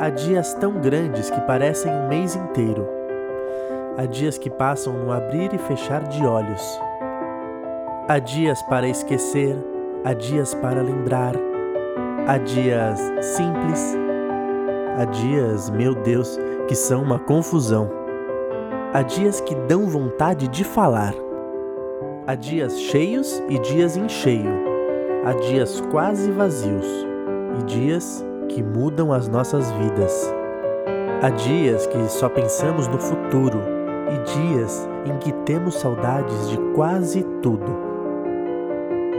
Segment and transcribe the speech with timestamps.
[0.00, 2.86] Há dias tão grandes que parecem um mês inteiro.
[3.96, 6.80] Há dias que passam no abrir e fechar de olhos.
[8.08, 9.56] Há dias para esquecer,
[10.04, 11.34] há dias para lembrar.
[12.26, 13.96] Há dias simples,
[14.98, 17.88] há dias, meu Deus, que são uma confusão.
[18.92, 21.14] Há dias que dão vontade de falar.
[22.26, 24.50] Há dias cheios e dias em cheio.
[25.24, 26.86] Há dias quase vazios
[27.60, 30.32] e dias que mudam as nossas vidas.
[31.22, 33.58] Há dias que só pensamos no futuro
[34.10, 37.76] e dias em que temos saudades de quase tudo.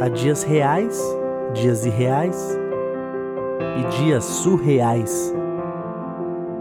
[0.00, 1.00] Há dias reais,
[1.54, 2.58] dias irreais
[3.78, 5.34] e dias surreais.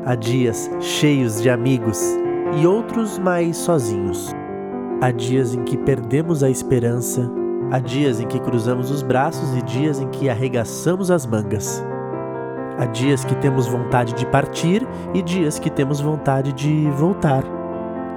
[0.05, 2.01] Há dias cheios de amigos
[2.59, 4.33] e outros mais sozinhos.
[5.01, 7.29] Há dias em que perdemos a esperança,
[7.71, 11.83] há dias em que cruzamos os braços e dias em que arregaçamos as mangas.
[12.77, 17.43] Há dias que temos vontade de partir e dias que temos vontade de voltar.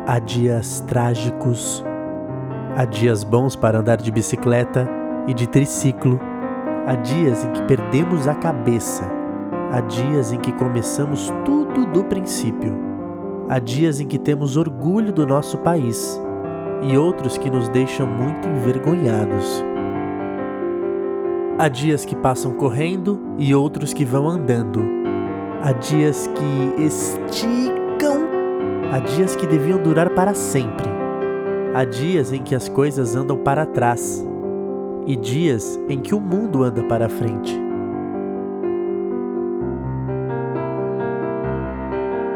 [0.07, 1.85] Há dias trágicos.
[2.75, 4.89] Há dias bons para andar de bicicleta
[5.27, 6.19] e de triciclo.
[6.87, 9.05] Há dias em que perdemos a cabeça.
[9.73, 12.75] Há dias em que começamos tudo do princípio.
[13.49, 16.21] Há dias em que temos orgulho do nosso país
[16.83, 19.65] e outros que nos deixam muito envergonhados.
[21.59, 24.85] Há dias que passam correndo e outros que vão andando.
[25.62, 28.27] Há dias que esticam.
[28.93, 30.87] Há dias que deviam durar para sempre.
[31.75, 34.23] Há dias em que as coisas andam para trás.
[35.07, 37.59] E dias em que o mundo anda para frente.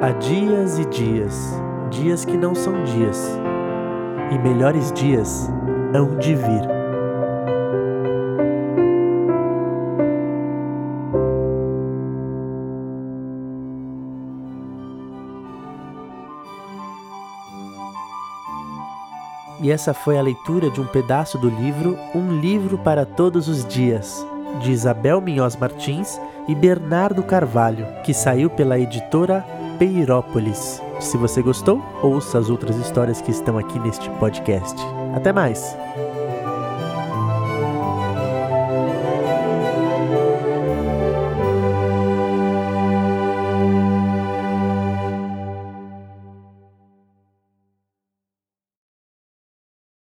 [0.00, 3.38] Há dias e dias, dias que não são dias,
[4.32, 5.50] e melhores dias
[5.94, 6.79] hão de vir.
[19.62, 23.64] E essa foi a leitura de um pedaço do livro Um Livro para Todos os
[23.66, 24.26] Dias,
[24.62, 29.44] de Isabel Minhoz Martins e Bernardo Carvalho, que saiu pela editora
[29.78, 30.82] Peirópolis.
[30.98, 34.76] Se você gostou, ouça as outras histórias que estão aqui neste podcast.
[35.14, 35.76] Até mais!